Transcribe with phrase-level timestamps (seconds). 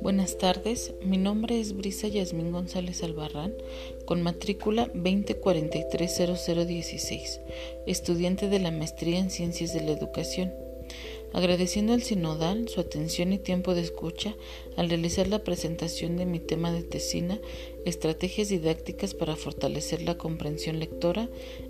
[0.00, 3.54] Buenas tardes, mi nombre es Brisa Yasmín González Albarrán,
[4.04, 7.40] con matrícula 20430016,
[7.86, 10.65] estudiante de la maestría en Ciencias de la Educación.
[11.32, 14.34] Agradeciendo al sinodal su atención y tiempo de escucha
[14.76, 17.38] al realizar la presentación de mi tema de tesina,
[17.84, 21.28] estrategias didácticas para fortalecer la comprensión lectora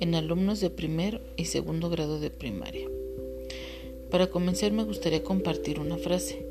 [0.00, 2.88] en alumnos de primer y segundo grado de primaria.
[4.10, 6.46] Para comenzar me gustaría compartir una frase.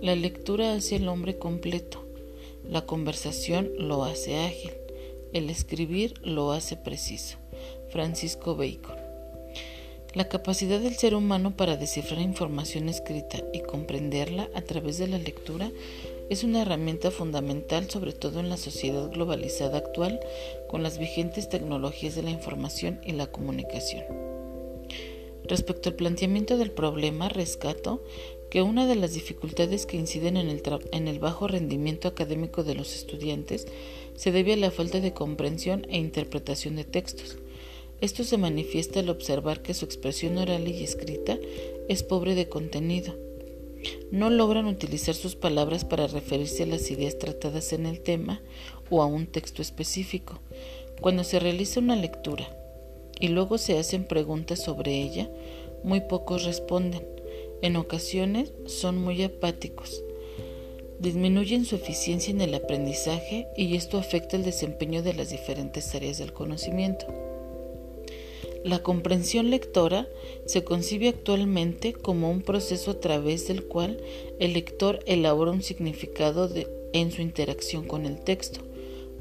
[0.00, 2.04] La lectura hace el hombre completo,
[2.68, 4.72] la conversación lo hace ágil,
[5.32, 7.38] el escribir lo hace preciso.
[7.90, 9.01] Francisco Bacon.
[10.14, 15.16] La capacidad del ser humano para descifrar información escrita y comprenderla a través de la
[15.16, 15.72] lectura
[16.28, 20.20] es una herramienta fundamental sobre todo en la sociedad globalizada actual
[20.68, 24.04] con las vigentes tecnologías de la información y la comunicación.
[25.44, 28.02] Respecto al planteamiento del problema, rescato
[28.50, 33.66] que una de las dificultades que inciden en el, bajo rendimiento académico de los estudiantes
[34.14, 37.38] se debe a la falta de comprensión e interpretación de textos.
[38.02, 41.38] Esto se manifiesta al observar que su expresión oral y escrita
[41.88, 43.14] es pobre de contenido.
[44.10, 48.42] No logran utilizar sus palabras para referirse a las ideas tratadas en el tema
[48.90, 50.40] o a un texto específico.
[51.00, 52.44] Cuando se realiza una lectura
[53.20, 55.30] y luego se hacen preguntas sobre ella,
[55.84, 57.06] muy pocos responden
[57.62, 60.02] en ocasiones son muy apáticos.
[60.98, 66.18] Disminuyen su eficiencia en el aprendizaje y esto afecta el desempeño de las diferentes áreas
[66.18, 67.31] del conocimiento.
[68.64, 70.08] La comprensión lectora
[70.46, 74.00] se concibe actualmente como un proceso a través del cual
[74.38, 76.48] el lector elabora un significado
[76.92, 78.60] en su interacción con el texto.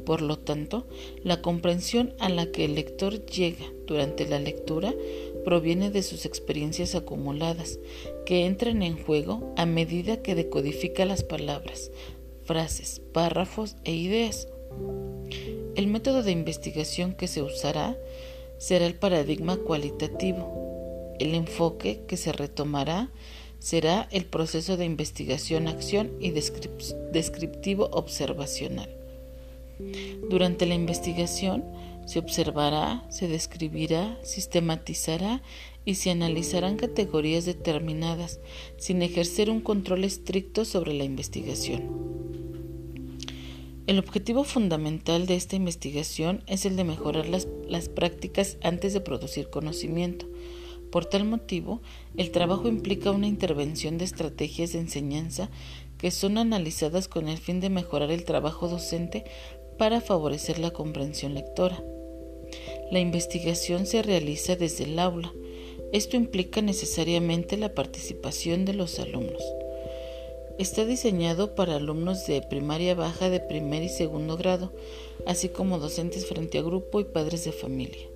[0.06, 0.86] Por lo tanto,
[1.24, 4.94] la comprensión a la que el lector llega durante la lectura
[5.44, 7.80] proviene de sus experiencias acumuladas,
[8.26, 11.92] que entran en juego a medida que decodifica las palabras,
[12.44, 14.48] frases, párrafos e ideas.
[15.76, 17.98] El método de investigación que se usará
[18.62, 21.16] será el paradigma cualitativo.
[21.20, 23.10] El enfoque que se retomará
[23.58, 28.96] será el proceso de investigación-acción y descriptivo observacional.
[30.30, 31.66] Durante la investigación,
[32.06, 35.42] se observará, se describirá, sistematizará
[35.84, 38.40] y se analizarán categorías determinadas
[38.78, 42.11] sin ejercer un control estricto sobre la investigación.
[43.92, 49.50] El objetivo fundamental de esta investigación es el de mejorar las, prácticas antes de producir
[49.50, 50.28] conocimiento.
[50.94, 51.82] Por tal motivo,
[52.16, 55.50] el trabajo implica una intervención de estrategias de enseñanza
[55.98, 59.26] que son analizadas con el fin de mejorar el trabajo docente
[59.78, 61.84] para favorecer la comprensión lectora.
[62.94, 65.34] La investigación se realiza desde el aula.
[65.92, 69.44] Esto implica necesariamente la participación de los alumnos.
[70.62, 74.72] Está diseñado para alumnos de primaria baja de primer y segundo grado,
[75.26, 78.08] así como docentes frente a grupo y padres de familia.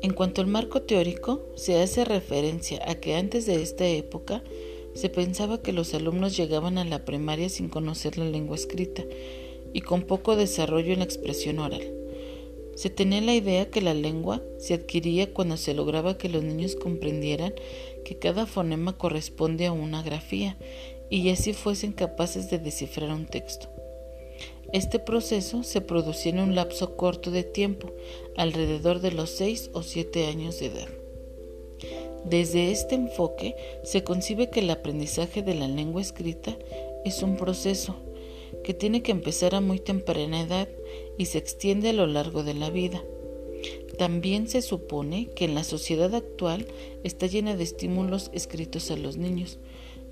[0.00, 4.42] En cuanto al marco teórico, se hace referencia a que antes de esta época
[4.94, 9.04] se pensaba que los alumnos llegaban a la primaria sin conocer la lengua escrita
[9.74, 11.92] y con poco desarrollo en la expresión oral.
[12.74, 16.74] Se tenía la idea que la lengua se adquiría cuando se lograba que los niños
[16.74, 17.52] comprendieran
[18.06, 20.56] que cada fonema corresponde a una grafía
[21.10, 23.68] y así fuesen capaces de descifrar un texto.
[24.72, 27.90] Este proceso se producía en un lapso corto de tiempo,
[28.36, 30.88] alrededor de los 6 o 7 años de edad.
[32.24, 36.56] Desde este enfoque se concibe que el aprendizaje de la lengua escrita
[37.04, 37.96] es un proceso
[38.62, 40.68] que tiene que empezar a muy temprana edad
[41.18, 43.02] y se extiende a lo largo de la vida.
[43.98, 46.66] También se supone que en la sociedad actual
[47.02, 49.58] está llena de estímulos escritos a los niños.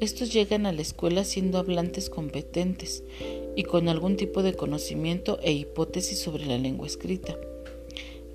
[0.01, 3.05] Estos llegan a la escuela siendo hablantes competentes
[3.57, 7.37] y con algún tipo de conocimiento e hipótesis sobre la lengua escrita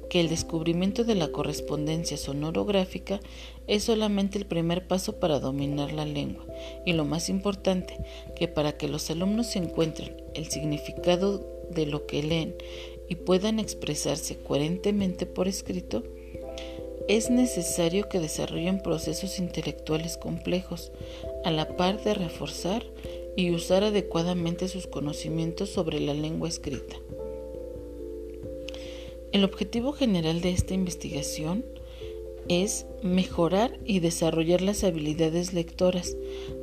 [0.09, 3.19] que el descubrimiento de la correspondencia sonorográfica
[3.67, 6.45] es solamente el primer paso para dominar la lengua
[6.85, 7.95] y lo más importante,
[8.35, 12.55] que para que los alumnos encuentren el significado de lo que leen
[13.09, 16.03] y puedan expresarse coherentemente por escrito,
[17.09, 20.91] es necesario que desarrollen procesos intelectuales complejos,
[21.43, 22.85] a la par de reforzar
[23.35, 26.97] y usar adecuadamente sus conocimientos sobre la lengua escrita.
[29.31, 31.65] El objetivo general de esta investigación
[32.47, 36.15] es mejorar y desarrollar las habilidades lectoras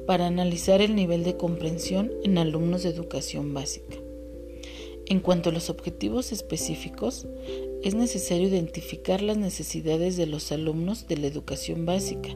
[0.06, 3.96] para analizar el nivel de comprensión en alumnos de educación básica.
[5.08, 7.28] En cuanto a los objetivos específicos,
[7.84, 12.30] es necesario identificar las necesidades de los alumnos de la educación básica,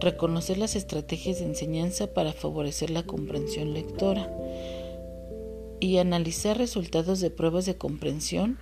[0.00, 4.34] reconocer las estrategias de enseñanza para favorecer la comprensión lectora
[5.78, 8.58] y analizar resultados de pruebas de comprensión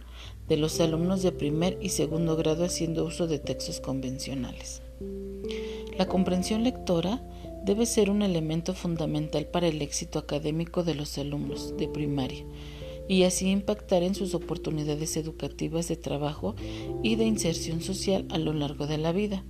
[0.46, 4.82] de los alumnos de primer y segundo grado haciendo uso de textos convencionales.
[5.96, 7.22] La comprensión lectora
[7.64, 12.44] debe ser un elemento fundamental para el éxito académico de los alumnos de primaria
[13.08, 16.54] y así impactar en sus oportunidades educativas de trabajo
[17.02, 19.44] y de inserción social a lo largo de la vida.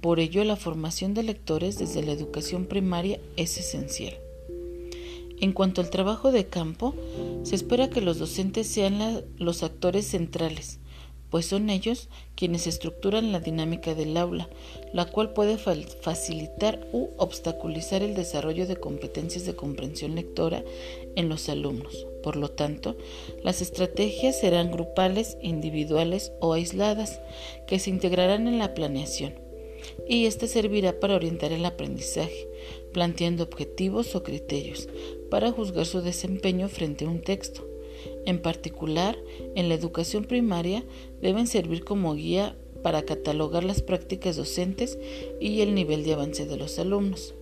[0.00, 4.14] Por ello, la formación de lectores desde la educación primaria es esencial.
[5.40, 6.94] En cuanto al trabajo de campo,
[7.42, 10.80] se espera que los docentes sean los actores centrales,
[11.36, 14.48] pues son ellos quienes estructuran la dinámica del aula,
[14.94, 20.64] la cual puede facilitar u obstaculizar el desarrollo de competencias de comprensión lectora
[21.14, 22.06] en los alumnos.
[22.22, 22.96] Por lo tanto,
[23.44, 27.20] las estrategias serán grupales, individuales o aisladas,
[27.66, 29.34] que se integrarán en la planeación,
[30.08, 32.48] y ésta servirá para orientar el aprendizaje,
[32.94, 34.88] planteando objetivos o criterios
[35.30, 37.75] para juzgar su desempeño frente a un texto.
[38.26, 39.16] En particular,
[39.54, 40.84] en la educación primaria
[41.22, 44.98] deben servir como guía para catalogar las prácticas docentes
[45.40, 47.34] y el nivel de avance de los alumnos.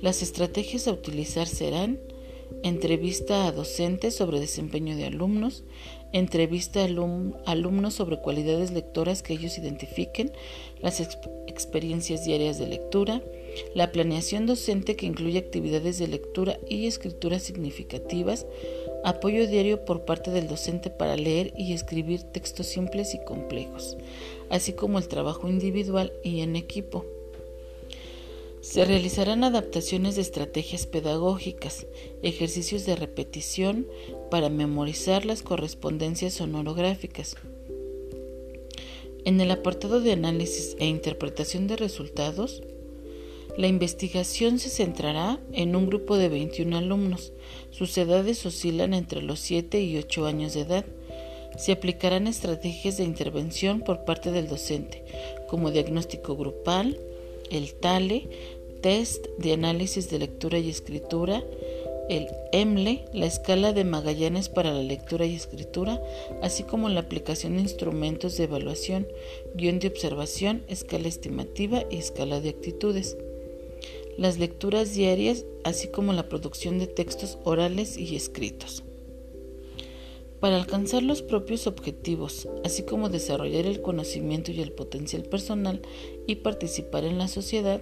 [0.00, 1.98] Las estrategias a utilizar serán
[2.62, 5.64] entrevista a docentes sobre desempeño de alumnos,
[6.12, 10.32] entrevista a alumnos sobre cualidades lectoras que ellos identifiquen,
[10.80, 11.00] las
[11.46, 13.22] experiencias diarias de lectura,
[13.74, 18.46] la planeación docente que incluye actividades de lectura y escritura significativas,
[19.06, 23.96] apoyo diario por parte del docente para leer y escribir textos simples y complejos,
[24.50, 27.06] así como el trabajo individual y en equipo.
[28.60, 31.86] Se realizarán adaptaciones de estrategias pedagógicas,
[32.24, 33.86] ejercicios de repetición
[34.28, 37.36] para memorizar las correspondencias sonorográficas.
[39.24, 42.64] En el apartado de análisis e interpretación de resultados,
[43.56, 47.32] la investigación se centrará en un grupo de 21 alumnos.
[47.70, 50.84] Sus edades oscilan entre los 7 y 8 años de edad.
[51.56, 55.04] Se aplicarán estrategias de intervención por parte del docente,
[55.48, 57.00] como diagnóstico grupal,
[57.50, 58.28] el TALE,
[58.82, 61.42] test de análisis de lectura y escritura,
[62.10, 66.00] el EMLE, la escala de Magallanes para la lectura y escritura,
[66.42, 69.08] así como la aplicación de instrumentos de evaluación,
[69.54, 73.16] guion de observación, escala estimativa y escala de actitudes
[74.16, 78.82] las lecturas diarias, así como la producción de textos orales y escritos.
[80.40, 85.80] Para alcanzar los propios objetivos, así como desarrollar el conocimiento y el potencial personal
[86.26, 87.80] y participar en la sociedad,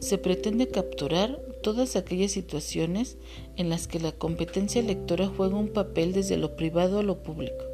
[0.00, 3.18] se pretende capturar todas aquellas situaciones
[3.56, 7.64] en las que la competencia lectora juega un papel desde lo privado a lo público,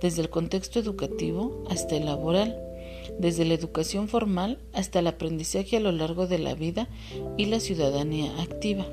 [0.00, 2.60] desde el contexto educativo hasta el laboral,
[3.18, 6.88] desde la educación formal hasta el aprendizaje a lo largo de la vida
[7.36, 8.86] y la ciudadanía activa.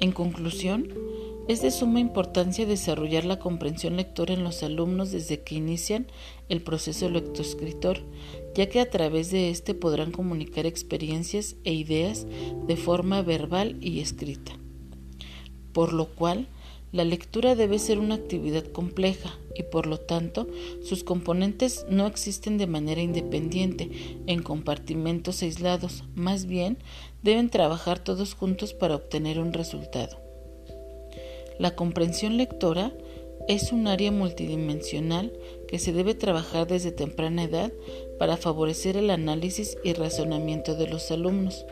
[0.00, 0.92] En conclusión,
[1.48, 6.06] es de suma importancia desarrollar la comprensión lectora en los alumnos desde que inician
[6.48, 8.00] el proceso lectoescritor,
[8.54, 12.26] ya que a través de éste podrán comunicar experiencias e ideas
[12.66, 14.52] de forma verbal y escrita.
[15.72, 16.48] Por lo cual,
[16.96, 20.48] la lectura debe ser una actividad compleja y por lo tanto
[20.82, 23.90] sus componentes no existen de manera independiente
[24.26, 26.78] en compartimentos aislados, más bien
[27.22, 30.18] deben trabajar todos juntos para obtener un resultado.
[31.58, 32.94] La comprensión lectora
[33.46, 35.34] es un área multidimensional
[35.68, 37.72] que se debe trabajar desde temprana edad
[38.18, 41.66] para favorecer el análisis y razonamiento de los alumnos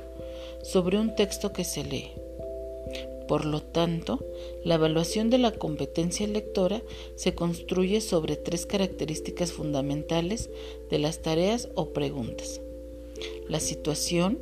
[0.62, 2.10] sobre un texto que se lee.
[3.28, 4.24] Por lo tanto,
[4.64, 6.82] la evaluación de la competencia lectora
[7.14, 10.50] se construye sobre tres características fundamentales
[10.90, 12.60] de las tareas o preguntas.
[13.48, 14.38] La situación,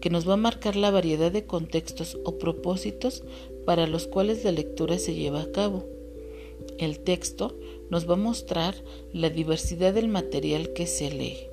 [0.00, 3.24] que nos va a marcar la variedad de contextos o propósitos
[3.64, 5.84] para los cuales la lectura se lleva a cabo.
[6.78, 7.56] El texto
[7.90, 8.74] nos va a mostrar
[9.12, 11.45] la diversidad del material que se lee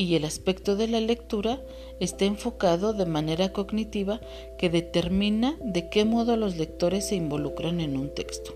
[0.00, 1.62] y el aspecto de la lectura
[2.00, 4.18] está enfocado de manera cognitiva
[4.56, 8.54] que determina de qué modo los lectores se involucran en un texto.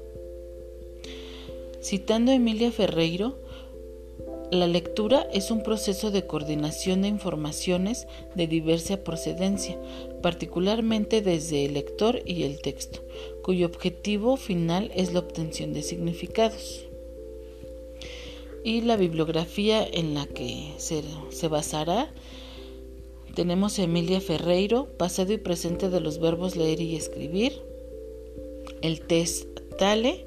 [1.83, 3.37] Citando a Emilia Ferreiro,
[4.51, 9.79] la lectura es un proceso de coordinación de informaciones de diversa procedencia,
[10.23, 13.01] particularmente desde el lector y el texto,
[13.43, 16.84] cuyo objetivo final es la obtención de significados
[18.65, 22.11] y la bibliografía en la que se, basará.
[23.35, 27.63] Tenemos a Emilia Ferreiro, pasado y presente de los verbos leer y escribir,
[28.81, 29.47] el test
[29.79, 30.27] TALE,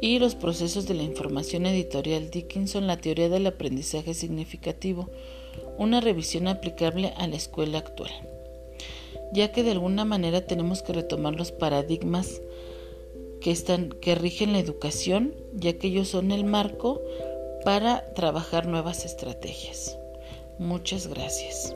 [0.00, 5.10] y los procesos de la información editorial Dickinson, la teoría del aprendizaje significativo,
[5.78, 8.10] una revisión aplicable a la escuela actual,
[9.32, 12.40] ya que de alguna manera tenemos que retomar los paradigmas
[13.40, 17.00] que, están, que rigen la educación, ya que ellos son el marco
[17.66, 19.98] para trabajar nuevas estrategias.
[20.56, 21.74] Muchas gracias.